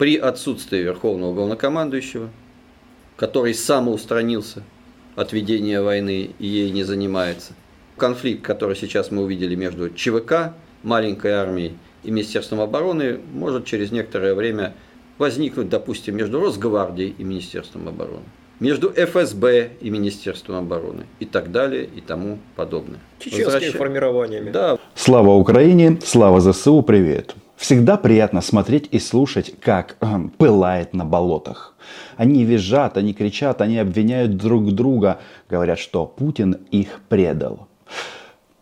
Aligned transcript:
при 0.00 0.16
отсутствии 0.16 0.78
Верховного 0.78 1.34
Главнокомандующего, 1.34 2.30
который 3.16 3.52
самоустранился 3.52 4.62
от 5.14 5.34
ведения 5.34 5.82
войны 5.82 6.30
и 6.38 6.46
ей 6.46 6.70
не 6.70 6.84
занимается. 6.84 7.52
Конфликт, 7.98 8.42
который 8.42 8.76
сейчас 8.76 9.10
мы 9.10 9.24
увидели 9.24 9.54
между 9.56 9.90
ЧВК, 9.90 10.54
маленькой 10.82 11.32
армией, 11.32 11.74
и 12.02 12.10
Министерством 12.10 12.62
обороны, 12.62 13.20
может 13.34 13.66
через 13.66 13.92
некоторое 13.92 14.34
время 14.34 14.72
возникнуть, 15.18 15.68
допустим, 15.68 16.16
между 16.16 16.40
Росгвардией 16.40 17.14
и 17.18 17.22
Министерством 17.22 17.86
обороны 17.86 18.24
между 18.58 18.90
ФСБ 18.90 19.70
и 19.80 19.90
Министерством 19.90 20.56
обороны 20.56 21.06
и 21.18 21.24
так 21.24 21.50
далее 21.50 21.84
и 21.84 22.00
тому 22.00 22.38
подобное. 22.56 23.00
Чеченскими 23.18 23.44
Возвращ... 23.44 23.72
формированиями. 23.72 24.50
Да. 24.50 24.78
Слава 24.94 25.30
Украине, 25.30 25.98
слава 26.04 26.40
ЗСУ, 26.40 26.82
привет. 26.82 27.34
Всегда 27.60 27.98
приятно 27.98 28.40
смотреть 28.40 28.88
и 28.90 28.98
слушать, 28.98 29.52
как 29.60 29.96
э, 30.00 30.06
пылает 30.38 30.94
на 30.94 31.04
болотах. 31.04 31.74
Они 32.16 32.42
визжат, 32.42 32.96
они 32.96 33.12
кричат, 33.12 33.60
они 33.60 33.76
обвиняют 33.76 34.38
друг 34.38 34.72
друга, 34.72 35.18
говорят, 35.50 35.78
что 35.78 36.06
Путин 36.06 36.56
их 36.70 37.02
предал. 37.10 37.68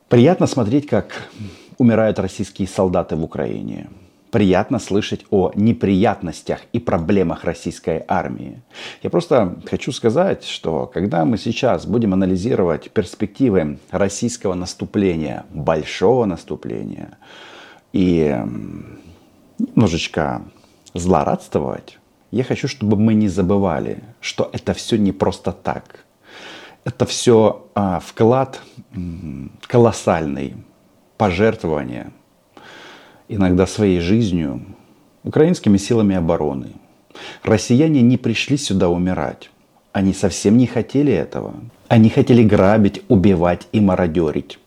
Приятно 0.09 0.49
смотреть, 0.49 0.89
как 0.89 1.29
умирают 1.79 2.19
российские 2.19 2.67
солдаты 2.67 3.15
в 3.15 3.23
Украине 3.23 3.89
приятно 4.31 4.79
слышать 4.79 5.25
о 5.31 5.53
неприятностях 5.55 6.61
и 6.75 6.79
проблемах 6.79 7.45
российской 7.45 8.05
армии. 8.09 8.61
Я 9.03 9.09
просто 9.09 9.57
хочу 9.65 9.91
сказать, 9.91 10.45
что 10.45 10.85
когда 10.85 11.25
мы 11.25 11.39
сейчас 11.39 11.87
будем 11.87 12.13
анализировать 12.13 12.91
перспективы 12.91 13.79
российского 13.91 14.53
наступления, 14.53 15.47
большого 15.49 16.27
наступления, 16.27 17.17
и 17.93 18.37
немножечко 19.59 20.43
злорадствовать, 20.95 21.99
я 22.31 22.45
хочу, 22.45 22.69
чтобы 22.69 22.97
мы 22.97 23.15
не 23.15 23.29
забывали, 23.29 24.03
что 24.21 24.51
это 24.53 24.75
все 24.75 24.97
не 24.97 25.13
просто 25.13 25.53
так. 25.53 26.05
Это 26.85 27.07
все 27.07 27.67
а, 27.75 28.01
вклад 28.01 28.61
колоссальный, 29.67 30.55
пожертвование– 31.17 32.13
иногда 33.29 33.67
своей 33.67 34.01
жизнью, 34.01 34.63
украинскими 35.23 35.77
силами 35.77 36.17
обороны. 36.17 36.73
Россияне 37.43 38.03
не 38.03 38.17
пришли 38.17 38.57
сюда 38.57 38.89
умирать. 38.89 39.51
Они 39.93 40.13
совсем 40.13 40.57
не 40.57 40.67
хотели 40.67 41.13
этого. 41.13 41.55
Они 41.89 42.09
хотели 42.11 42.43
грабить, 42.43 43.03
убивать 43.09 43.69
и 43.73 43.81
мародерить. 43.81 44.59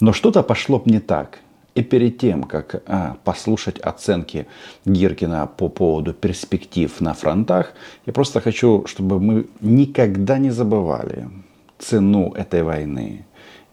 Но 0.00 0.12
что-то 0.12 0.42
пошло 0.42 0.82
не 0.84 1.00
так. 1.00 1.40
И 1.74 1.82
перед 1.82 2.18
тем, 2.18 2.42
как 2.42 2.82
а, 2.86 3.16
послушать 3.24 3.78
оценки 3.78 4.46
Гиркина 4.84 5.46
по 5.46 5.68
поводу 5.68 6.12
перспектив 6.12 7.00
на 7.00 7.14
фронтах, 7.14 7.72
я 8.06 8.12
просто 8.12 8.40
хочу, 8.40 8.84
чтобы 8.86 9.20
мы 9.20 9.46
никогда 9.60 10.38
не 10.38 10.50
забывали 10.50 11.28
цену 11.78 12.32
этой 12.32 12.62
войны. 12.62 13.24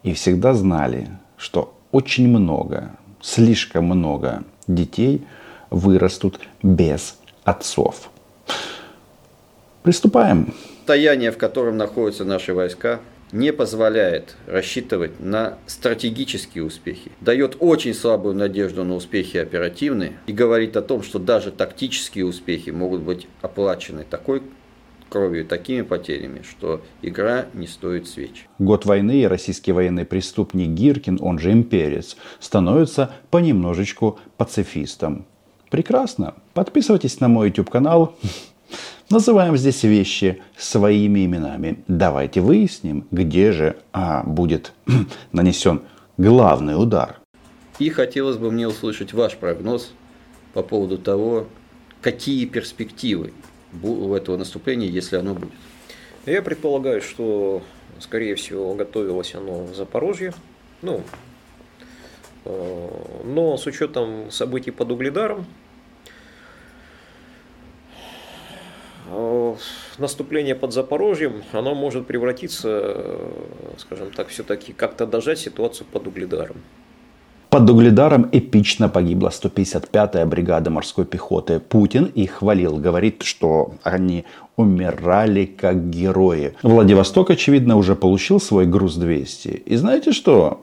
И 0.02 0.12
всегда 0.12 0.54
знали, 0.54 1.08
что 1.36 1.74
очень 1.90 2.28
много 2.28 2.92
слишком 3.20 3.86
много 3.86 4.44
детей 4.68 5.26
вырастут 5.70 6.40
без 6.62 7.18
отцов. 7.44 8.10
Приступаем. 9.82 10.54
Состояние, 10.78 11.32
в 11.32 11.38
котором 11.38 11.76
находятся 11.76 12.24
наши 12.24 12.54
войска, 12.54 13.00
не 13.32 13.52
позволяет 13.52 14.36
рассчитывать 14.46 15.20
на 15.20 15.58
стратегические 15.66 16.64
успехи, 16.64 17.10
дает 17.20 17.56
очень 17.60 17.94
слабую 17.94 18.34
надежду 18.34 18.84
на 18.84 18.94
успехи 18.94 19.36
оперативные 19.36 20.14
и 20.26 20.32
говорит 20.32 20.76
о 20.76 20.82
том, 20.82 21.02
что 21.02 21.18
даже 21.18 21.50
тактические 21.50 22.24
успехи 22.26 22.70
могут 22.70 23.02
быть 23.02 23.26
оплачены 23.42 24.04
такой 24.08 24.42
кровью 25.08 25.44
такими 25.44 25.82
потерями, 25.82 26.42
что 26.42 26.82
игра 27.02 27.46
не 27.54 27.66
стоит 27.66 28.08
свеч. 28.08 28.46
Год 28.58 28.84
войны 28.84 29.22
и 29.22 29.26
российский 29.26 29.72
военный 29.72 30.04
преступник 30.04 30.68
Гиркин, 30.70 31.18
он 31.20 31.38
же 31.38 31.52
имперец, 31.52 32.16
становится 32.40 33.12
понемножечку 33.30 34.18
пацифистом. 34.36 35.26
Прекрасно. 35.70 36.34
Подписывайтесь 36.54 37.20
на 37.20 37.28
мой 37.28 37.48
YouTube 37.48 37.70
канал. 37.70 38.16
Называем 39.08 39.56
здесь 39.56 39.84
вещи 39.84 40.42
своими 40.56 41.24
именами. 41.24 41.84
Давайте 41.86 42.40
выясним, 42.40 43.06
где 43.10 43.52
же 43.52 43.76
а, 43.92 44.24
будет 44.24 44.72
нанесен 45.32 45.82
главный 46.18 46.80
удар. 46.80 47.20
И 47.78 47.90
хотелось 47.90 48.36
бы 48.36 48.50
мне 48.50 48.66
услышать 48.66 49.12
ваш 49.12 49.36
прогноз 49.36 49.92
по 50.54 50.62
поводу 50.62 50.98
того, 50.98 51.46
какие 52.00 52.46
перспективы 52.46 53.32
у 53.82 54.14
этого 54.14 54.36
наступления, 54.36 54.88
если 54.88 55.16
оно 55.16 55.34
будет? 55.34 55.52
Я 56.24 56.42
предполагаю, 56.42 57.02
что, 57.02 57.62
скорее 58.00 58.34
всего, 58.34 58.74
готовилось 58.74 59.34
оно 59.34 59.64
в 59.64 59.74
Запорожье. 59.76 60.32
Ну, 60.82 61.02
э, 62.44 62.90
но 63.24 63.56
с 63.56 63.66
учетом 63.66 64.30
событий 64.30 64.70
под 64.70 64.90
Угледаром, 64.90 65.46
э, 69.08 69.54
наступление 69.98 70.54
под 70.54 70.72
Запорожьем, 70.72 71.42
оно 71.52 71.74
может 71.74 72.06
превратиться, 72.06 72.68
э, 72.68 73.30
скажем 73.78 74.10
так, 74.10 74.28
все-таки 74.28 74.72
как-то 74.72 75.06
дожать 75.06 75.38
ситуацию 75.38 75.86
под 75.92 76.06
Угледаром. 76.06 76.56
Под 77.50 77.70
Угледаром 77.70 78.28
эпично 78.32 78.88
погибла 78.88 79.30
155-я 79.30 80.26
бригада 80.26 80.70
морской 80.70 81.04
пехоты. 81.04 81.60
Путин 81.60 82.04
их 82.04 82.32
хвалил, 82.32 82.76
говорит, 82.76 83.22
что 83.22 83.74
они 83.82 84.24
умирали 84.56 85.46
как 85.46 85.88
герои. 85.88 86.54
Владивосток, 86.62 87.30
очевидно, 87.30 87.76
уже 87.76 87.94
получил 87.94 88.40
свой 88.40 88.66
груз 88.66 88.96
200. 88.96 89.48
И 89.48 89.76
знаете 89.76 90.12
что? 90.12 90.60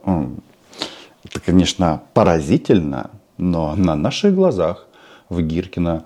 Это, 1.23 1.39
конечно, 1.39 2.03
поразительно, 2.13 3.09
но 3.38 3.75
на 3.75 3.95
наших 3.95 4.35
глазах 4.35 4.88
в 5.29 5.41
Гиркина 5.41 6.03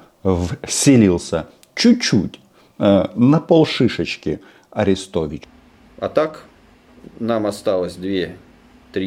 вселился 0.64 1.48
чуть-чуть, 1.76 2.40
на 2.78 3.40
шишечки 3.66 4.40
Арестович. 4.72 5.44
А 6.00 6.10
так 6.10 6.46
нам 7.20 7.46
осталось 7.46 7.98
2-3 7.98 8.36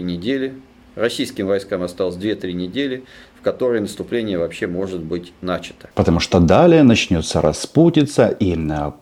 недели 0.00 0.54
Российским 0.94 1.46
войскам 1.46 1.82
осталось 1.82 2.16
2-3 2.16 2.52
недели, 2.52 3.04
в 3.40 3.42
которые 3.42 3.80
наступление 3.80 4.38
вообще 4.38 4.66
может 4.66 5.00
быть 5.00 5.32
начато. 5.40 5.88
Потому 5.94 6.20
что 6.20 6.40
далее 6.40 6.82
начнется 6.82 7.40
распутиться, 7.40 8.28
и 8.28 8.56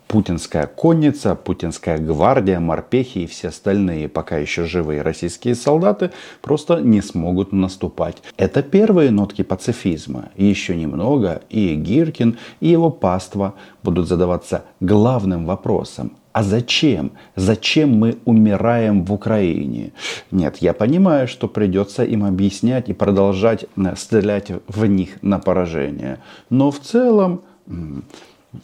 путинская 0.07 0.67
конница, 0.67 1.35
путинская 1.35 1.99
гвардия, 1.99 2.61
морпехи 2.61 3.19
и 3.19 3.27
все 3.27 3.49
остальные 3.49 4.09
пока 4.09 4.39
еще 4.39 4.65
живые 4.65 5.03
российские 5.03 5.55
солдаты 5.55 6.13
просто 6.41 6.81
не 6.81 7.03
смогут 7.03 7.53
наступать. 7.53 8.19
Это 8.37 8.63
первые 8.63 9.11
нотки 9.11 9.43
пацифизма. 9.43 10.31
Еще 10.37 10.77
немного, 10.77 11.43
и 11.51 11.75
Гиркин, 11.75 12.39
и 12.61 12.69
его 12.69 12.91
паства 12.91 13.55
будут 13.83 14.07
задаваться 14.07 14.65
главным 14.81 15.47
вопросом 15.47 16.13
а 16.39 16.43
зачем? 16.45 17.11
Зачем 17.35 17.99
мы 17.99 18.19
умираем 18.25 19.05
в 19.05 19.13
Украине? 19.13 19.91
Нет, 20.31 20.59
я 20.59 20.73
понимаю, 20.73 21.27
что 21.27 21.49
придется 21.49 22.05
им 22.05 22.25
объяснять 22.25 22.89
и 22.89 22.93
продолжать 22.93 23.67
стрелять 23.97 24.53
в 24.69 24.87
них 24.87 25.21
на 25.21 25.41
поражение. 25.41 26.21
Но 26.49 26.71
в 26.71 26.79
целом 26.79 27.43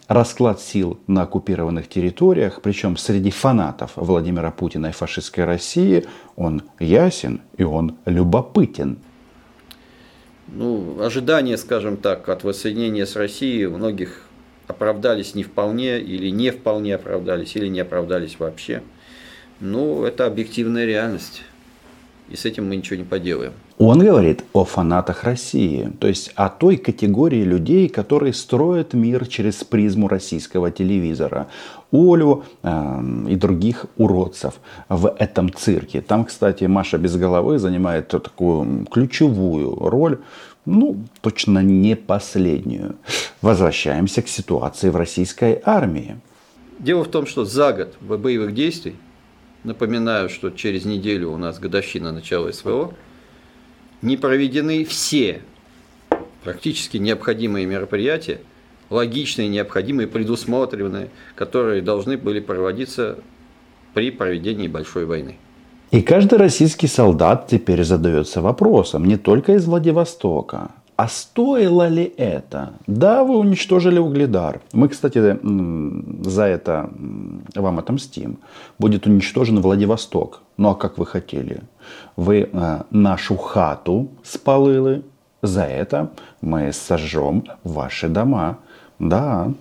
расклад 0.06 0.60
сил 0.60 1.00
на 1.08 1.22
оккупированных 1.22 1.88
территориях, 1.88 2.60
причем 2.62 2.96
среди 2.96 3.32
фанатов 3.32 3.91
Владимира 3.96 4.52
Путина 4.52 4.86
и 4.86 4.92
фашистской 4.92 5.44
России, 5.44 6.04
он 6.36 6.62
ясен 6.78 7.41
и 7.56 7.64
он 7.64 7.96
любопытен. 8.06 8.98
Ну, 10.46 11.00
ожидания, 11.00 11.58
скажем 11.58 11.96
так, 11.96 12.28
от 12.28 12.44
воссоединения 12.44 13.04
с 13.04 13.16
Россией 13.16 13.66
у 13.66 13.76
многих 13.76 14.28
оправдались 14.66 15.34
не 15.34 15.43
вполне 15.43 16.01
или 16.01 16.31
не 16.31 16.51
вполне 16.51 16.95
оправдались, 16.95 17.57
или 17.57 17.69
не 17.69 17.81
оправдались 17.81 18.39
вообще. 18.39 18.83
Ну, 19.61 20.05
это 20.05 20.27
объективная 20.27 20.84
реальность. 20.84 21.43
И 22.31 22.37
с 22.37 22.47
этим 22.47 22.69
мы 22.69 22.77
ничего 22.77 22.97
не 22.97 23.05
поделаем. 23.05 23.53
Он 23.77 23.99
говорит 23.99 24.45
о 24.53 24.65
фанатах 24.65 25.25
России, 25.25 25.91
то 25.99 26.07
есть 26.07 26.33
о 26.37 26.49
той 26.49 26.77
категории 26.77 27.43
людей, 27.43 27.89
которые 27.89 28.33
строят 28.33 28.95
мир 28.95 29.27
через 29.27 29.65
призму 29.65 30.09
российского 30.09 30.71
телевизора. 30.71 31.49
Олю 31.93 32.45
э, 32.63 33.03
и 33.28 33.37
других 33.37 33.87
уродцев 33.97 34.55
в 34.89 35.15
этом 35.19 35.53
цирке. 35.53 36.01
Там, 36.01 36.25
кстати, 36.25 36.65
Маша 36.65 36.99
без 36.99 37.16
головы 37.16 37.59
занимает 37.59 38.09
такую 38.09 38.87
ключевую 38.87 39.75
роль 39.75 40.19
ну, 40.65 40.97
точно 41.21 41.63
не 41.63 41.97
последнюю. 41.97 42.97
Возвращаемся 43.43 44.22
к 44.22 44.28
ситуации 44.28 44.89
в 44.89 44.97
российской 44.97 45.61
армии. 45.65 46.16
Дело 46.78 47.05
в 47.05 47.11
том, 47.11 47.27
что 47.27 47.45
за 47.45 47.72
год 47.72 47.97
боевых 48.01 48.55
действий, 48.55 48.97
напоминаю, 49.63 50.28
что 50.28 50.51
через 50.51 50.84
неделю 50.84 51.31
у 51.31 51.37
нас 51.37 51.59
годовщина 51.59 52.13
начала 52.13 52.53
СВО, 52.53 52.95
не 54.03 54.16
проведены 54.16 54.84
все 54.84 55.43
практически 56.43 56.99
необходимые 56.99 57.66
мероприятия 57.66 58.41
логичные, 58.91 59.49
необходимые, 59.49 60.07
предусмотренные, 60.07 61.11
которые 61.34 61.83
должны 61.83 62.16
были 62.16 62.41
проводиться 62.41 63.19
при 63.93 64.11
проведении 64.11 64.69
большой 64.69 65.05
войны. 65.05 65.37
И 65.94 66.02
каждый 66.02 66.41
российский 66.41 66.88
солдат 66.88 67.46
теперь 67.46 67.84
задается 67.84 68.42
вопросом 68.42 69.04
не 69.04 69.16
только 69.16 69.52
из 69.52 69.64
Владивостока, 69.66 70.72
а 70.96 71.06
стоило 71.06 71.86
ли 71.86 72.12
это? 72.16 72.72
Да, 72.88 73.22
вы 73.22 73.38
уничтожили 73.38 74.00
угледар. 74.00 74.60
Мы, 74.72 74.88
кстати, 74.88 75.38
за 76.28 76.42
это 76.46 76.91
вам 77.54 77.78
отомстим. 77.78 78.38
Будет 78.76 79.06
уничтожен 79.06 79.60
Владивосток. 79.60 80.41
Ну 80.56 80.70
а 80.70 80.74
как 80.74 80.98
вы 80.98 81.06
хотели? 81.06 81.60
Вы 82.16 82.50
э, 82.52 82.80
нашу 82.91 83.36
хату 83.36 84.08
спалили. 84.24 85.04
За 85.42 85.62
это 85.62 86.10
мы 86.41 86.72
сожжем 86.72 87.44
ваши 87.62 88.08
дома. 88.08 88.58
Да, 89.00 89.52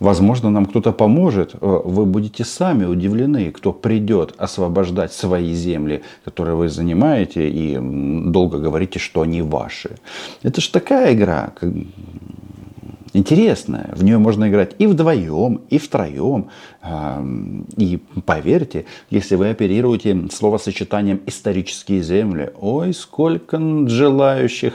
возможно, 0.00 0.50
нам 0.50 0.66
кто-то 0.66 0.92
поможет. 0.92 1.54
Э, 1.54 1.80
вы 1.84 2.04
будете 2.04 2.44
сами 2.44 2.84
удивлены, 2.84 3.52
кто 3.52 3.72
придет 3.72 4.34
освобождать 4.38 5.12
свои 5.12 5.54
земли, 5.54 6.02
которые 6.24 6.56
вы 6.56 6.68
занимаете, 6.68 7.48
и 7.48 7.78
долго 7.78 8.58
говорите, 8.58 8.98
что 8.98 9.22
они 9.22 9.42
ваши. 9.42 9.96
Это 10.42 10.60
же 10.60 10.70
такая 10.72 11.14
игра, 11.14 11.52
интересная. 13.12 13.90
В 13.94 14.02
нее 14.02 14.18
можно 14.18 14.48
играть 14.48 14.74
и 14.78 14.86
вдвоем, 14.86 15.60
и 15.70 15.78
втроем. 15.78 16.48
И 17.76 18.00
поверьте, 18.24 18.86
если 19.10 19.36
вы 19.36 19.50
оперируете 19.50 20.28
словосочетанием 20.30 21.20
«исторические 21.26 22.02
земли», 22.02 22.50
ой, 22.60 22.94
сколько 22.94 23.60
желающих 23.88 24.74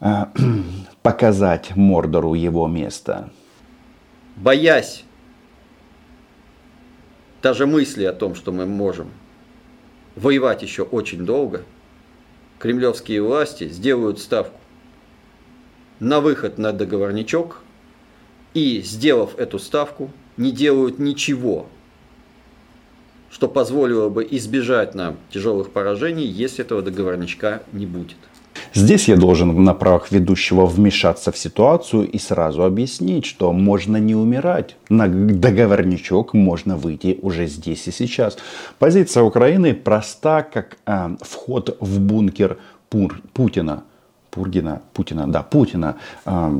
а, 0.00 0.30
показать 1.02 1.76
Мордору 1.76 2.34
его 2.34 2.66
место. 2.66 3.30
Боясь 4.36 5.04
даже 7.42 7.66
мысли 7.66 8.04
о 8.04 8.12
том, 8.12 8.34
что 8.34 8.52
мы 8.52 8.66
можем 8.66 9.10
воевать 10.14 10.62
еще 10.62 10.82
очень 10.82 11.24
долго, 11.24 11.62
кремлевские 12.58 13.22
власти 13.22 13.68
сделают 13.68 14.18
ставку 14.18 14.58
на 16.00 16.20
выход 16.20 16.58
на 16.58 16.72
договорничок 16.72 17.62
и, 18.52 18.82
сделав 18.82 19.38
эту 19.38 19.58
ставку, 19.58 20.10
не 20.36 20.50
делают 20.52 20.98
ничего, 20.98 21.66
что 23.30 23.48
позволило 23.48 24.08
бы 24.08 24.26
избежать 24.30 24.94
нам 24.94 25.18
тяжелых 25.30 25.70
поражений, 25.70 26.26
если 26.26 26.64
этого 26.64 26.82
договорничка 26.82 27.62
не 27.72 27.86
будет. 27.86 28.16
Здесь 28.72 29.08
я 29.08 29.16
должен 29.16 29.64
на 29.64 29.74
правах 29.74 30.12
ведущего 30.12 30.64
вмешаться 30.66 31.32
в 31.32 31.38
ситуацию 31.38 32.08
и 32.08 32.18
сразу 32.18 32.62
объяснить, 32.62 33.26
что 33.26 33.52
можно 33.52 33.96
не 33.96 34.14
умирать. 34.14 34.76
На 34.88 35.08
договорничок 35.08 36.34
можно 36.34 36.76
выйти 36.76 37.18
уже 37.22 37.46
здесь 37.46 37.88
и 37.88 37.90
сейчас. 37.90 38.38
Позиция 38.78 39.24
Украины 39.24 39.74
проста, 39.74 40.42
как 40.42 40.76
э, 40.86 41.16
вход 41.20 41.76
в 41.80 42.00
бункер 42.00 42.58
Пур, 42.88 43.20
Путина. 43.32 43.82
Пургина, 44.30 44.82
Путина, 44.92 45.26
да, 45.26 45.42
Путина. 45.42 45.96
Э, 46.24 46.50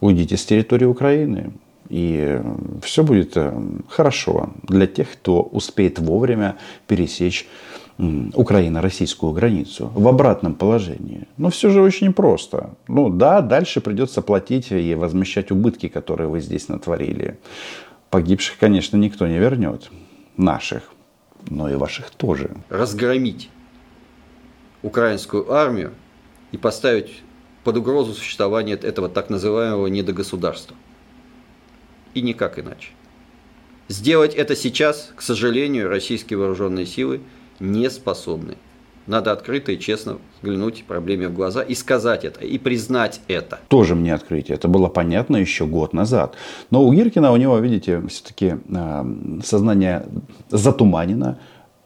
уйдите 0.00 0.36
с 0.38 0.44
территории 0.46 0.86
Украины. 0.86 1.52
И 1.90 2.40
все 2.82 3.02
будет 3.02 3.36
э, 3.36 3.52
хорошо 3.88 4.50
для 4.62 4.86
тех, 4.86 5.12
кто 5.12 5.42
успеет 5.42 5.98
вовремя 5.98 6.56
пересечь 6.86 7.46
Украино-российскую 7.98 9.32
границу 9.32 9.92
в 9.94 10.08
обратном 10.08 10.54
положении. 10.54 11.28
Но 11.36 11.50
все 11.50 11.70
же 11.70 11.82
очень 11.82 12.12
просто. 12.12 12.70
Ну 12.88 13.10
да, 13.10 13.42
дальше 13.42 13.80
придется 13.80 14.22
платить 14.22 14.72
и 14.72 14.94
возмещать 14.94 15.50
убытки, 15.50 15.88
которые 15.88 16.28
вы 16.28 16.40
здесь 16.40 16.68
натворили. 16.68 17.38
Погибших, 18.10 18.58
конечно, 18.58 18.96
никто 18.96 19.26
не 19.26 19.38
вернет. 19.38 19.90
Наших, 20.36 20.92
но 21.48 21.70
и 21.70 21.74
ваших 21.74 22.10
тоже. 22.10 22.56
Разгромить 22.70 23.50
украинскую 24.82 25.52
армию 25.52 25.92
и 26.50 26.56
поставить 26.56 27.22
под 27.62 27.76
угрозу 27.76 28.14
существование 28.14 28.76
этого 28.76 29.08
так 29.08 29.30
называемого 29.30 29.86
недогосударства. 29.86 30.76
И 32.14 32.22
никак 32.22 32.58
иначе. 32.58 32.88
Сделать 33.88 34.34
это 34.34 34.56
сейчас, 34.56 35.12
к 35.14 35.22
сожалению, 35.22 35.88
российские 35.88 36.38
вооруженные 36.38 36.86
силы– 36.86 37.20
не 37.62 37.88
способны. 37.90 38.56
Надо 39.06 39.32
открыто 39.32 39.72
и 39.72 39.78
честно 39.78 40.18
взглянуть 40.40 40.84
проблеме 40.84 41.28
в 41.28 41.34
глаза 41.34 41.62
и 41.62 41.74
сказать 41.74 42.24
это, 42.24 42.44
и 42.44 42.58
признать 42.58 43.20
это. 43.26 43.58
Тоже 43.68 43.94
мне 43.96 44.14
открытие. 44.14 44.54
Это 44.56 44.68
было 44.68 44.88
понятно 44.88 45.36
еще 45.36 45.66
год 45.66 45.92
назад. 45.92 46.36
Но 46.70 46.84
у 46.84 46.92
Гиркина, 46.92 47.32
у 47.32 47.36
него, 47.36 47.58
видите, 47.58 48.00
все-таки 48.08 48.54
э, 48.68 49.04
сознание 49.44 50.06
затуманено. 50.50 51.38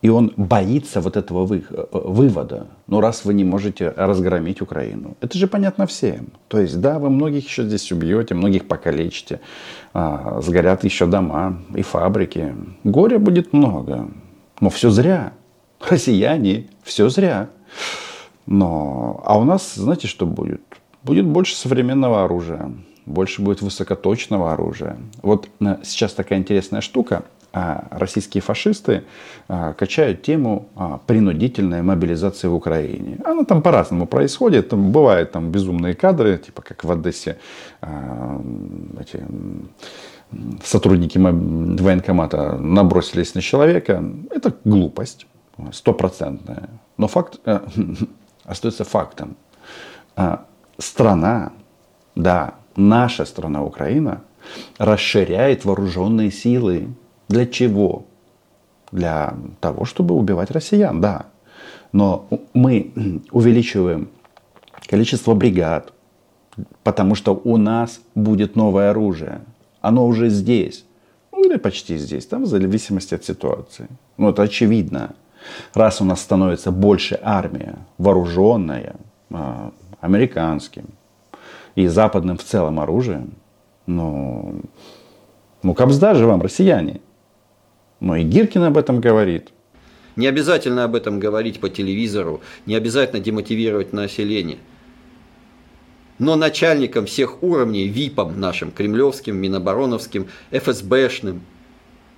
И 0.03 0.11
он 0.11 0.33
боится 0.37 1.01
вот 1.01 1.17
этого 1.17 1.47
вы, 1.47 1.65
э, 1.71 1.87
вывода. 1.91 2.67
Ну, 2.87 3.01
раз 3.01 3.25
вы 3.25 3.33
не 3.33 3.45
можете 3.45 3.95
разгромить 3.97 4.61
Украину. 4.61 5.17
Это 5.23 5.39
же 5.39 5.47
понятно 5.47 5.87
всем. 5.87 6.29
То 6.49 6.61
есть, 6.61 6.79
да, 6.83 6.99
вы 6.99 7.09
многих 7.09 7.47
еще 7.49 7.65
здесь 7.65 7.91
убьете, 7.93 8.35
многих 8.35 8.69
покалечите. 8.69 9.41
А, 9.95 10.43
сгорят 10.43 10.85
еще 10.85 11.07
дома 11.07 11.63
и 11.75 11.81
фабрики. 11.81 12.55
Горя 12.85 13.19
будет 13.19 13.55
много. 13.55 14.11
Но 14.61 14.69
все 14.69 14.91
зря 14.91 15.33
россияне, 15.91 16.67
все 16.83 17.09
зря. 17.09 17.49
Но, 18.47 19.21
а 19.25 19.39
у 19.39 19.45
нас, 19.45 19.75
знаете, 19.75 20.07
что 20.07 20.27
будет? 20.27 20.63
Будет 21.03 21.27
больше 21.27 21.57
современного 21.57 22.25
оружия, 22.25 22.73
больше 23.05 23.43
будет 23.43 23.63
высокоточного 23.63 24.53
оружия. 24.53 24.99
Вот 25.23 25.49
э, 25.61 25.77
сейчас 25.83 26.13
такая 26.13 26.39
интересная 26.39 26.81
штука. 26.81 27.25
А, 27.53 27.87
российские 27.91 28.43
фашисты 28.43 29.05
а, 29.49 29.73
качают 29.73 30.21
тему 30.21 30.69
а, 30.77 30.99
принудительной 31.07 31.81
мобилизации 31.81 32.49
в 32.49 32.55
Украине. 32.55 33.19
Она 33.25 33.45
там 33.45 33.63
по-разному 33.63 34.07
происходит. 34.07 34.69
Там 34.69 34.93
бывают 34.93 35.33
там 35.33 35.51
безумные 35.51 35.95
кадры, 35.95 36.37
типа 36.37 36.61
как 36.61 36.85
в 36.85 36.93
Одессе 36.93 37.39
эти 39.01 39.25
сотрудники 40.63 41.17
военкомата 41.17 42.59
набросились 42.59 43.35
на 43.35 43.41
человека. 43.41 44.05
Это 44.31 44.53
глупость 44.65 45.27
стопроцентная. 45.73 46.69
Но 46.97 47.09
факт 47.09 47.41
э, 47.45 47.61
остается 48.45 48.85
фактом. 48.85 49.37
Э, 50.17 50.39
страна, 50.79 51.53
да, 52.15 52.55
наша 52.77 53.25
страна 53.25 53.63
Украина 53.63 54.23
расширяет 54.79 55.65
вооруженные 55.65 56.31
силы. 56.31 56.89
Для 57.29 57.47
чего? 57.47 58.05
Для 58.93 59.35
того, 59.61 59.85
чтобы 59.85 60.15
убивать 60.15 60.51
россиян, 60.51 61.01
да. 61.01 61.27
Но 61.93 62.29
мы 62.55 62.93
увеличиваем 63.31 64.09
количество 64.87 65.35
бригад, 65.35 65.93
потому 66.83 67.15
что 67.15 67.35
у 67.45 67.57
нас 67.57 68.01
будет 68.15 68.57
новое 68.57 68.91
оружие. 68.91 69.41
Оно 69.81 70.07
уже 70.07 70.29
здесь. 70.29 70.85
Ну 71.33 71.45
или 71.45 71.57
почти 71.57 71.99
здесь, 71.99 72.27
там 72.27 72.45
в 72.45 72.47
зависимости 72.47 73.15
от 73.15 73.25
ситуации. 73.25 73.89
Ну 74.17 74.31
это 74.31 74.43
очевидно 74.43 75.15
раз 75.75 76.01
у 76.01 76.05
нас 76.05 76.21
становится 76.21 76.71
больше 76.71 77.19
армия, 77.23 77.79
вооруженная, 77.99 78.97
а, 79.31 79.73
американским 80.01 80.87
и 81.75 81.87
западным 81.87 82.39
в 82.39 82.45
целом 82.45 82.81
оружием, 82.81 83.35
ну, 83.87 84.61
ну 85.63 85.75
капсда 85.75 86.15
же 86.15 86.27
вам, 86.27 86.43
россияне. 86.43 87.01
Ну 88.01 88.15
и 88.15 88.23
Гиркин 88.23 88.65
об 88.65 88.77
этом 88.77 89.01
говорит. 89.01 89.53
Не 90.17 90.27
обязательно 90.27 90.85
об 90.85 90.95
этом 90.95 91.21
говорить 91.21 91.61
по 91.61 91.69
телевизору, 91.69 92.41
не 92.65 92.75
обязательно 92.75 93.21
демотивировать 93.21 93.93
население. 93.93 94.59
Но 96.19 96.37
начальникам 96.37 97.05
всех 97.05 97.43
уровней, 97.43 97.89
ВИПам 97.89 98.41
нашим, 98.41 98.71
кремлевским, 98.71 99.37
минобороновским, 99.37 100.29
ФСБшным, 100.51 101.43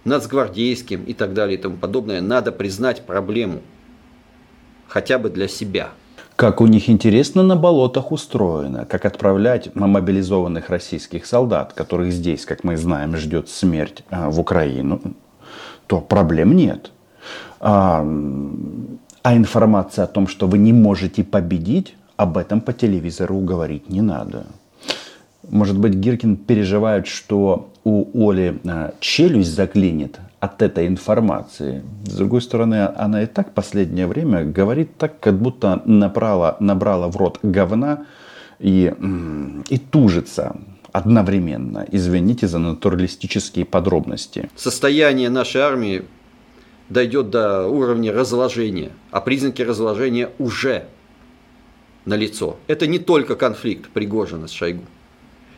нацгвардейским 0.09 1.05
и 1.05 1.15
так 1.15 1.35
далее 1.35 1.59
и 1.59 1.63
тому 1.63 1.77
подобное, 1.77 2.21
надо 2.21 2.53
признать 2.53 3.03
проблему. 3.03 3.61
Хотя 4.89 5.19
бы 5.19 5.31
для 5.31 5.49
себя. 5.49 5.91
Как 6.35 6.61
у 6.61 6.67
них 6.67 6.89
интересно 6.89 7.43
на 7.43 7.57
болотах 7.57 8.13
устроено, 8.13 8.85
как 8.85 9.05
отправлять 9.05 9.75
мобилизованных 9.75 10.71
российских 10.71 11.27
солдат, 11.27 11.73
которых 11.73 12.13
здесь, 12.13 12.45
как 12.45 12.65
мы 12.65 12.77
знаем, 12.77 13.17
ждет 13.17 13.49
смерть 13.49 14.05
а, 14.09 14.31
в 14.31 14.39
Украину, 14.39 15.01
то 15.89 16.01
проблем 16.01 16.55
нет. 16.55 16.93
А, 17.61 18.07
а 19.23 19.37
информация 19.37 20.05
о 20.05 20.07
том, 20.07 20.29
что 20.29 20.47
вы 20.47 20.59
не 20.59 20.73
можете 20.73 21.25
победить, 21.25 21.97
об 22.17 22.39
этом 22.39 22.61
по 22.61 22.73
телевизору 22.73 23.41
говорить 23.41 23.89
не 23.89 24.01
надо. 24.01 24.47
Может 25.49 25.79
быть, 25.79 25.95
Гиркин 25.95 26.37
переживает, 26.37 27.07
что 27.07 27.71
у 27.85 28.31
Оли 28.31 28.61
а, 28.67 28.95
челюсть 29.01 29.55
заклинит 29.55 30.19
от 30.41 30.63
этой 30.63 30.87
информации. 30.87 31.83
С 32.05 32.17
другой 32.17 32.43
стороны, 32.43 32.89
она 32.97 33.23
и 33.23 33.27
так 33.27 33.55
последнее 33.55 34.07
время 34.07 34.45
говорит 34.45 34.97
так, 34.97 35.19
как 35.21 35.39
будто 35.39 35.83
набрала, 35.85 36.57
набрала 36.61 37.09
в 37.09 37.17
рот 37.17 37.39
говна 37.43 38.07
и, 38.59 38.93
и 39.69 39.79
тужится. 39.79 40.57
одновременно. 40.93 41.87
Извините 41.91 42.47
за 42.47 42.59
натуралистические 42.59 43.65
подробности. 43.65 44.49
Состояние 44.57 45.29
нашей 45.29 45.61
армии 45.61 46.05
дойдет 46.89 47.31
до 47.31 47.67
уровня 47.67 48.13
разложения, 48.13 48.91
а 49.11 49.21
признаки 49.21 49.63
разложения 49.63 50.31
уже 50.39 50.85
налицо. 52.05 52.57
Это 52.67 52.87
не 52.87 52.99
только 52.99 53.37
конфликт 53.37 53.91
Пригожина 53.91 54.49
с 54.49 54.53
Шойгу. 54.53 54.83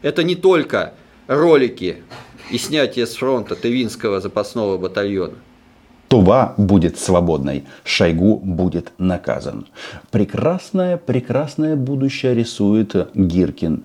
Это 0.02 0.23
не 0.23 0.35
только 0.35 0.95
ролики 1.26 2.02
и 2.50 2.59
снятие 2.59 3.07
с 3.07 3.16
фронта 3.16 3.54
Тывинского 3.54 4.21
запасного 4.21 4.78
батальона. 4.78 5.35
Тува 6.09 6.54
будет 6.57 6.99
свободной, 6.99 7.66
Шойгу 7.85 8.37
будет 8.38 8.92
наказан. 8.99 9.69
Прекрасное, 10.11 10.97
прекрасное 10.97 11.76
будущее 11.76 12.35
рисует 12.35 12.97
Гиркин. 13.14 13.85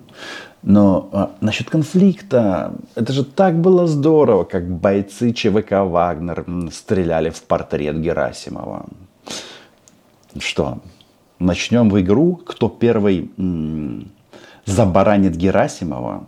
Но 0.62 1.08
а, 1.12 1.30
насчет 1.40 1.70
конфликта, 1.70 2.74
это 2.96 3.12
же 3.12 3.24
так 3.24 3.60
было 3.60 3.86
здорово, 3.86 4.42
как 4.42 4.68
бойцы 4.68 5.32
ЧВК 5.32 5.84
«Вагнер» 5.84 6.44
стреляли 6.72 7.30
в 7.30 7.40
портрет 7.44 8.00
Герасимова. 8.00 8.86
Что, 10.36 10.78
начнем 11.38 11.88
в 11.88 12.00
игру, 12.00 12.34
кто 12.34 12.68
первый 12.68 13.30
м- 13.38 14.10
забаранит 14.66 15.36
Герасимова? 15.36 16.26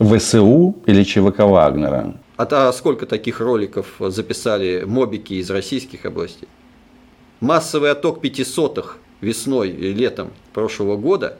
ВСУ 0.00 0.74
или 0.86 1.04
ЧВК 1.04 1.40
Вагнера? 1.40 2.14
А, 2.36 2.46
а 2.50 2.72
сколько 2.72 3.06
таких 3.06 3.40
роликов 3.40 3.94
записали 4.00 4.82
мобики 4.84 5.34
из 5.34 5.50
российских 5.50 6.04
областей? 6.04 6.48
Массовый 7.40 7.92
отток 7.92 8.20
пятисотых 8.20 8.98
весной 9.20 9.70
и 9.70 9.92
летом 9.92 10.32
прошлого 10.52 10.96
года 10.96 11.38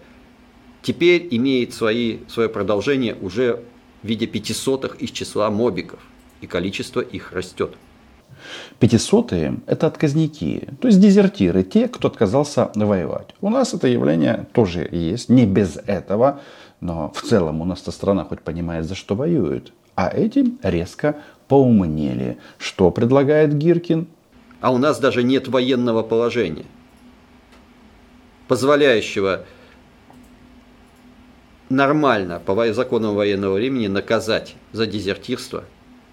теперь 0.82 1.26
имеет 1.30 1.74
свои, 1.74 2.18
свое 2.28 2.48
продолжение 2.48 3.16
уже 3.20 3.64
в 4.02 4.06
виде 4.06 4.26
пятисотых 4.26 4.96
из 4.96 5.10
числа 5.10 5.50
мобиков. 5.50 6.00
И 6.40 6.46
количество 6.46 7.00
их 7.00 7.32
растет. 7.32 7.74
Пятисотые– 8.78 9.60
это 9.66 9.86
отказники, 9.86 10.68
то 10.80 10.88
есть 10.88 11.00
дезертиры, 11.00 11.62
те, 11.62 11.88
кто 11.88 12.08
отказался 12.08 12.70
воевать. 12.74 13.34
У 13.40 13.48
нас 13.48 13.72
это 13.72 13.88
явление 13.88 14.46
тоже 14.52 14.88
есть, 14.90 15.28
не 15.28 15.46
без 15.46 15.76
этого, 15.76 16.40
но 16.80 17.10
в 17.14 17.22
целом 17.22 17.62
у 17.62 17.64
нас-то 17.64 17.90
страна 17.90 18.24
хоть 18.24 18.40
понимает, 18.40 18.84
за 18.84 18.94
что 18.94 19.14
воюет. 19.14 19.72
А 19.94 20.08
эти 20.08 20.44
резко 20.62 21.16
поумнели. 21.48 22.38
Что 22.58 22.90
предлагает 22.90 23.56
Гиркин? 23.56 24.06
А 24.60 24.72
у 24.72 24.78
нас 24.78 24.98
даже 24.98 25.22
нет 25.22 25.48
военного 25.48 26.02
положения, 26.02 26.64
позволяющего 28.48 29.44
нормально 31.68 32.40
по 32.44 32.72
законам 32.72 33.14
военного 33.14 33.54
времени 33.54 33.86
наказать 33.86 34.56
за 34.72 34.86
дезертирство, 34.86 35.64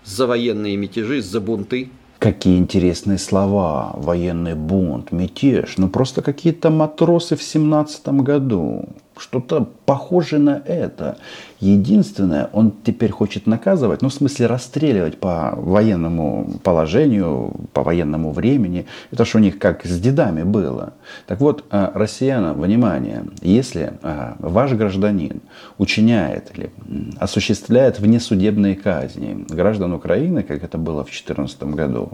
за 0.04 0.28
военные 0.28 0.78
мятежи, 0.78 1.22
за 1.22 1.40
бунты. 1.40 1.90
Какие 2.22 2.60
интересные 2.60 3.18
слова. 3.18 3.94
Военный 3.96 4.54
бунт, 4.54 5.12
мятеж. 5.12 5.74
Ну 5.78 5.90
просто 5.90 6.22
какие-то 6.22 6.70
матросы 6.70 7.36
в 7.36 7.42
семнадцатом 7.42 8.24
году 8.24 8.90
что-то 9.22 9.70
похожее 9.86 10.40
на 10.40 10.62
это. 10.66 11.18
Единственное, 11.60 12.50
он 12.54 12.74
теперь 12.84 13.12
хочет 13.12 13.46
наказывать, 13.46 14.02
ну 14.02 14.10
в 14.10 14.14
смысле 14.14 14.48
расстреливать 14.48 15.20
по 15.20 15.54
военному 15.56 16.60
положению, 16.64 17.54
по 17.74 17.84
военному 17.84 18.32
времени. 18.32 18.88
Это 19.12 19.26
что 19.26 19.38
у 19.38 19.42
них 19.42 19.60
как 19.60 19.86
с 19.86 20.00
дедами 20.00 20.44
было. 20.44 20.94
Так 21.28 21.40
вот, 21.40 21.64
а, 21.70 21.92
россиянам, 21.94 22.60
внимание, 22.60 23.26
если 23.42 23.94
а, 24.02 24.36
ваш 24.40 24.72
гражданин 24.74 25.42
учиняет 25.78 26.52
или 26.56 26.72
осуществляет 27.20 28.00
внесудебные 28.00 28.76
казни 28.76 29.46
граждан 29.50 29.94
Украины, 29.94 30.42
как 30.42 30.64
это 30.64 30.78
было 30.78 31.04
в 31.04 31.12
2014 31.12 31.64
году, 31.64 32.10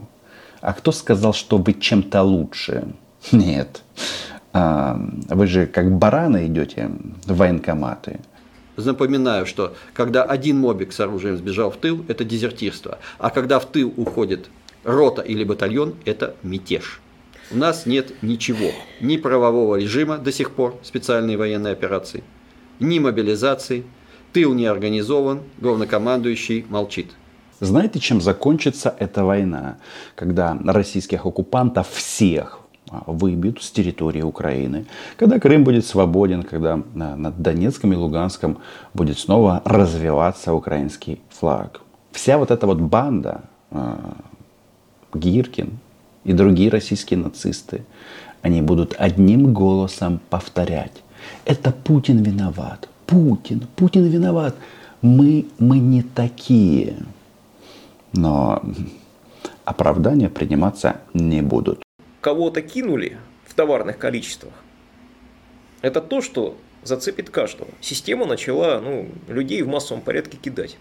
а 0.60 0.74
кто 0.74 0.92
сказал, 0.92 1.34
что 1.34 1.58
вы 1.58 1.74
чем-то 1.74 2.22
лучше? 2.22 2.88
Нет. 3.32 3.84
А, 4.60 5.00
вы 5.30 5.46
же 5.46 5.68
как 5.68 5.92
бараны 5.92 6.48
идете 6.48 6.90
в 7.28 7.38
военкоматы. 7.38 8.20
Напоминаю, 8.76 9.46
что 9.46 9.76
когда 9.94 10.24
один 10.24 10.58
мобик 10.58 10.94
с 10.94 11.00
оружием 11.00 11.38
сбежал 11.38 11.70
в 11.70 11.78
тыл, 11.78 12.04
это 12.08 12.24
дезертирство. 12.24 12.98
А 13.20 13.30
когда 13.30 13.60
в 13.60 13.68
тыл 13.68 13.94
уходит 13.98 14.50
рота 14.84 15.22
или 15.22 15.44
батальон, 15.44 15.94
это 16.06 16.36
мятеж. 16.42 17.02
У 17.52 17.58
нас 17.58 17.86
нет 17.86 18.24
ничего, 18.24 18.72
ни 19.00 19.18
правового 19.18 19.76
режима 19.76 20.18
до 20.18 20.32
сих 20.32 20.50
пор, 20.52 20.80
специальной 20.82 21.36
военной 21.38 21.72
операции, 21.72 22.24
ни 22.80 22.98
мобилизации, 22.98 23.84
тыл 24.34 24.56
не 24.56 24.66
организован, 24.66 25.42
главнокомандующий 25.60 26.66
молчит. 26.68 27.12
Знаете, 27.60 28.00
чем 28.00 28.22
закончится 28.22 28.96
эта 28.98 29.24
война? 29.24 29.78
Когда 30.16 30.58
российских 30.66 31.28
оккупантов 31.28 31.90
всех 31.90 32.57
выбьют 33.06 33.62
с 33.62 33.72
территории 33.72 34.22
Украины, 34.22 34.86
когда 35.17 35.39
Крым 35.39 35.63
будет 35.63 35.86
свободен, 35.86 36.44
когда 36.44 36.82
над 36.94 37.41
Донецком 37.41 37.94
и 37.94 37.96
Луганском 37.96 38.58
будет 38.94 39.20
снова 39.20 39.62
развиваться 39.65 40.53
украинский 40.53 41.20
флаг. 41.29 41.82
Вся 42.12 42.38
вот 42.38 42.51
эта 42.51 42.65
вот 42.65 42.79
банда, 42.79 43.41
а, 43.72 44.15
Гиркин 45.13 45.79
и 46.24 46.34
другие 46.34 46.70
российские 46.70 47.20
нацисты, 47.20 47.86
они 48.41 48.62
будут 48.62 48.96
одним 48.98 49.53
голосом 49.53 50.20
повторять. 50.29 51.03
Это 51.46 51.72
Путин 51.72 52.24
виноват. 52.24 52.89
Путин, 53.06 53.67
Путин 53.75 54.06
виноват. 54.06 54.56
Мы, 55.01 55.46
мы 55.60 55.79
не 55.79 56.01
такие. 56.01 56.98
Но 58.13 58.62
оправдания 59.65 60.29
приниматься 60.29 60.98
не 61.13 61.41
будут 61.41 61.87
кого-то 62.27 62.62
кинули 62.62 63.17
в 63.46 63.53
товарных 63.53 63.98
количествах, 63.98 64.51
это 65.81 66.01
то, 66.01 66.19
что 66.19 66.57
зацепит 66.84 67.29
каждого. 67.29 67.69
Система 67.79 68.25
начала 68.25 68.81
ну, 68.81 69.07
людей 69.29 69.62
в 69.62 69.69
массовом 69.69 70.01
порядке 70.01 70.36
кидать. 70.36 70.75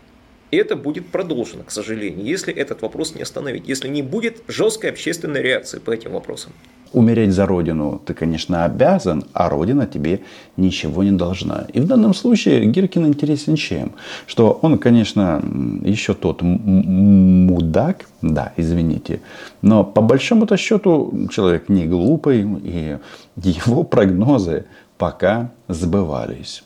Это 0.51 0.77
будет 0.77 1.07
продолжено, 1.09 1.65
к 1.65 1.71
сожалению, 1.71 2.25
если 2.25 2.55
этот 2.55 2.83
вопрос 2.83 3.15
не 3.15 3.23
остановить, 3.23 3.69
если 3.69 3.89
не 3.89 4.03
будет 4.03 4.43
жесткой 4.49 4.91
общественной 4.91 5.43
реакции 5.43 5.79
по 5.79 5.91
этим 5.91 6.13
вопросам. 6.13 6.53
Умереть 6.93 7.33
за 7.33 7.47
родину 7.47 8.01
ты, 8.07 8.15
конечно, 8.15 8.65
обязан, 8.65 9.25
а 9.33 9.51
родина 9.51 9.87
тебе 9.87 10.21
ничего 10.57 11.03
не 11.03 11.11
должна. 11.11 11.67
И 11.73 11.81
в 11.81 11.87
данном 11.87 12.15
случае 12.15 12.65
Гиркин 12.65 13.07
интересен 13.07 13.57
чем? 13.57 13.93
Что 14.27 14.59
он, 14.63 14.79
конечно, 14.79 15.43
еще 15.83 16.15
тот 16.15 16.43
мудак, 16.43 18.07
да, 18.23 18.53
извините, 18.57 19.21
но 19.63 19.85
по 19.85 20.01
большому-то 20.01 20.57
счету 20.57 21.29
человек 21.31 21.69
не 21.69 21.87
глупый, 21.87 22.47
и 22.63 22.99
его 23.37 23.83
прогнозы 23.83 24.65
пока 24.97 25.51
сбывались. 25.69 26.63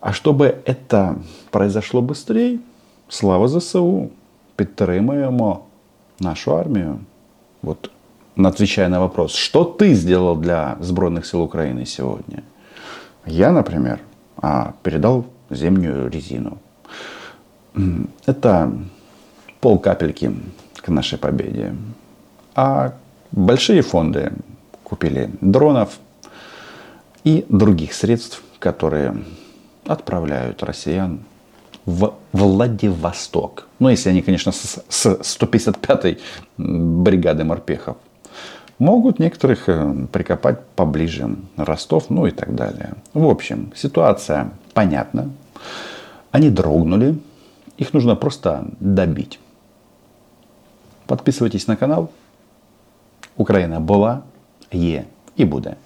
А 0.00 0.12
чтобы 0.12 0.54
это 0.64 1.18
произошло 1.50 2.00
быстрее, 2.00 2.60
слава 3.08 3.48
ЗСУ, 3.48 4.08
підтримуємо 4.56 5.60
нашу 6.20 6.56
армию. 6.56 6.98
Вот 7.62 7.90
отвечая 8.36 8.88
на 8.88 9.00
вопрос, 9.00 9.32
что 9.32 9.64
ты 9.64 9.94
сделал 9.94 10.36
для 10.36 10.76
Сбройных 10.80 11.26
сил 11.26 11.42
Украины 11.42 11.86
сегодня? 11.86 12.42
Я, 13.26 13.52
например, 13.52 13.98
а, 14.36 14.72
передал 14.82 15.24
зимнюю 15.50 16.10
резину. 16.10 16.58
Это 18.26 18.72
пол 19.60 19.78
капельки 19.78 20.32
к 20.76 20.88
нашей 20.88 21.18
победе. 21.18 21.74
А 22.54 22.92
большие 23.32 23.82
фонды 23.82 24.32
купили 24.84 25.30
дронов 25.40 25.98
и 27.24 27.44
других 27.48 27.92
средств, 27.92 28.42
которые 28.58 29.14
отправляют 29.86 30.62
россиян 30.62 31.20
в 31.88 32.12
Владивосток. 32.32 33.66
Ну, 33.78 33.88
если 33.88 34.10
они, 34.10 34.22
конечно, 34.22 34.52
с, 34.52 34.84
с 34.88 35.06
155-й 35.40 36.18
бригады 36.58 37.44
морпехов. 37.44 37.96
Могут 38.78 39.18
некоторых 39.18 39.68
э, 39.68 40.06
прикопать 40.12 40.58
поближе, 40.76 41.36
Ростов, 41.56 42.10
ну 42.10 42.26
и 42.26 42.30
так 42.30 42.54
далее. 42.54 42.92
В 43.14 43.26
общем, 43.26 43.72
ситуация 43.74 44.50
понятна. 44.74 45.30
Они 46.30 46.50
дрогнули, 46.50 47.18
их 47.78 47.94
нужно 47.94 48.16
просто 48.16 48.64
добить. 48.80 49.40
Подписывайтесь 51.06 51.68
на 51.68 51.76
канал. 51.76 52.10
Украина 53.36 53.80
была, 53.80 54.18
є 54.72 55.04
і 55.36 55.44
буде. 55.44 55.76